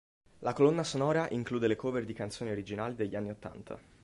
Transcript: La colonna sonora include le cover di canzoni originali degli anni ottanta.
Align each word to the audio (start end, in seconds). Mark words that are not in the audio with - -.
La 0.39 0.53
colonna 0.53 0.83
sonora 0.83 1.27
include 1.29 1.67
le 1.67 1.75
cover 1.75 2.05
di 2.05 2.13
canzoni 2.13 2.49
originali 2.49 2.95
degli 2.95 3.15
anni 3.15 3.29
ottanta. 3.29 3.79